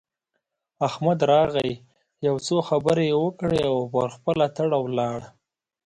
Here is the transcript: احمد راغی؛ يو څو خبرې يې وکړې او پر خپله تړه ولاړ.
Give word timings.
احمد 0.87 1.19
راغی؛ 1.31 1.71
يو 2.27 2.35
څو 2.47 2.55
خبرې 2.69 3.05
يې 3.11 3.17
وکړې 3.25 3.59
او 3.71 3.75
پر 3.93 4.07
خپله 4.15 4.45
تړه 4.57 4.77
ولاړ. 4.85 5.19